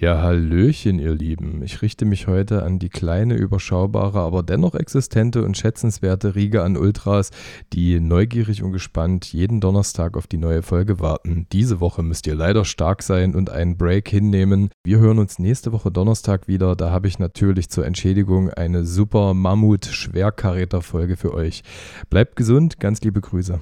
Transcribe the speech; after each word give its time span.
Ja, 0.00 0.22
Hallöchen, 0.22 1.00
ihr 1.00 1.12
Lieben. 1.12 1.60
Ich 1.64 1.82
richte 1.82 2.04
mich 2.04 2.28
heute 2.28 2.62
an 2.62 2.78
die 2.78 2.88
kleine, 2.88 3.34
überschaubare, 3.34 4.20
aber 4.20 4.44
dennoch 4.44 4.76
existente 4.76 5.42
und 5.42 5.56
schätzenswerte 5.56 6.36
Riege 6.36 6.62
an 6.62 6.76
Ultras, 6.76 7.32
die 7.72 7.98
neugierig 7.98 8.62
und 8.62 8.70
gespannt 8.70 9.32
jeden 9.32 9.60
Donnerstag 9.60 10.16
auf 10.16 10.28
die 10.28 10.36
neue 10.36 10.62
Folge 10.62 11.00
warten. 11.00 11.48
Diese 11.50 11.80
Woche 11.80 12.04
müsst 12.04 12.28
ihr 12.28 12.36
leider 12.36 12.64
stark 12.64 13.02
sein 13.02 13.34
und 13.34 13.50
einen 13.50 13.76
Break 13.76 14.08
hinnehmen. 14.08 14.70
Wir 14.84 15.00
hören 15.00 15.18
uns 15.18 15.40
nächste 15.40 15.72
Woche 15.72 15.90
Donnerstag 15.90 16.46
wieder. 16.46 16.76
Da 16.76 16.92
habe 16.92 17.08
ich 17.08 17.18
natürlich 17.18 17.68
zur 17.68 17.84
Entschädigung 17.84 18.50
eine 18.50 18.84
super 18.84 19.34
Mammut-Schwerkaräter-Folge 19.34 21.16
für 21.16 21.34
euch. 21.34 21.64
Bleibt 22.08 22.36
gesund, 22.36 22.78
ganz 22.78 23.00
liebe 23.00 23.20
Grüße. 23.20 23.58